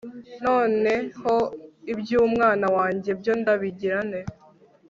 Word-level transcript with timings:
noneho 0.45 1.35
iby'umwana 1.91 2.65
wanjye 2.77 3.09
byo 3.19 3.33
ndabigira 3.39 3.99
nte 4.09 4.21